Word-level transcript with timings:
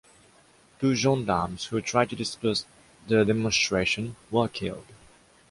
Two 0.79 0.95
gendarmes 0.95 1.65
who 1.65 1.79
tried 1.79 2.09
to 2.09 2.15
disperse 2.15 2.65
the 3.07 3.23
demonstration 3.23 4.15
were 4.31 4.47
killed. 4.47 4.87